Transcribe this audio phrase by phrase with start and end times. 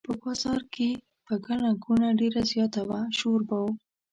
[0.07, 0.89] په بازار کې
[1.25, 3.67] به ګڼه ګوڼه ډېره زیاته وه شور به و.